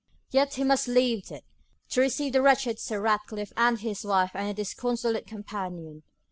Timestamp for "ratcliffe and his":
2.99-4.03